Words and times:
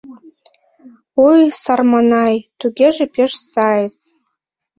—Ой, 1.27 1.41
сарманай, 1.63 2.35
тугеже 2.59 3.05
пеш 3.15 3.31
сайыс! 3.51 3.97